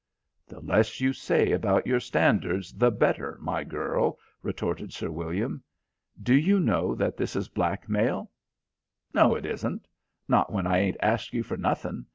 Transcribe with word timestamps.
"The 0.47 0.59
less 0.61 0.99
you 0.99 1.13
say 1.13 1.51
about 1.51 1.85
your 1.85 1.99
standards, 1.99 2.73
the 2.73 2.89
better, 2.89 3.37
my 3.39 3.63
girl," 3.63 4.17
retorted 4.41 4.91
Sir 4.91 5.11
William. 5.11 5.61
"Do 6.19 6.33
you 6.33 6.59
know 6.59 6.95
that 6.95 7.17
this 7.17 7.35
is 7.35 7.49
blackmail?" 7.49 8.31
"No, 9.13 9.35
it 9.35 9.45
isn't. 9.45 9.87
Not 10.27 10.51
when 10.51 10.65
I 10.65 10.79
ain't 10.79 10.97
asked 11.03 11.35
you 11.35 11.43
for 11.43 11.55
nothing. 11.55 12.07